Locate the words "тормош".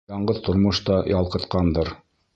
0.47-0.79